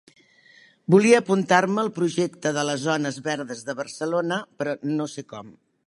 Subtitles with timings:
[0.93, 5.55] Volia apuntar-me al projecte de les zones verdes de Barcelona, però no sé com.